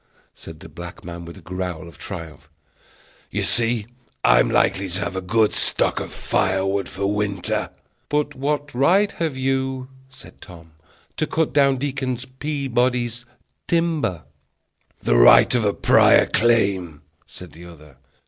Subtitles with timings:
[0.33, 2.49] said the black man, with a growl of triumph.
[3.29, 3.85] "You see
[4.23, 7.69] I am likely to have a good stock of firewood for winter."
[8.09, 10.71] "But what right have you," said Tom,
[11.17, 13.25] "to cut down Deacon Peabody's
[13.67, 14.23] timber?"
[15.01, 17.97] "The right of a prior claim," said the other.